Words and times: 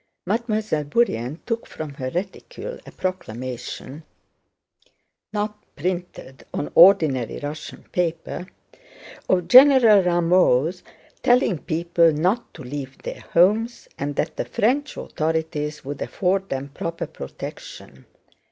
Mademoiselle 0.25 0.85
Bourienne 0.89 1.37
took 1.45 1.67
from 1.67 1.93
her 1.93 2.09
reticule 2.09 2.79
a 2.87 2.91
proclamation 2.91 4.01
(not 5.31 5.61
printed 5.75 6.43
on 6.51 6.71
ordinary 6.73 7.37
Russian 7.37 7.83
paper) 7.91 8.47
of 9.29 9.47
General 9.47 10.01
Rameau's, 10.01 10.81
telling 11.21 11.59
people 11.59 12.11
not 12.13 12.51
to 12.55 12.63
leave 12.63 12.97
their 13.03 13.19
homes 13.33 13.87
and 13.99 14.15
that 14.15 14.37
the 14.37 14.45
French 14.45 14.97
authorities 14.97 15.85
would 15.85 16.01
afford 16.01 16.49
them 16.49 16.69
proper 16.69 17.05
protection. 17.05 18.07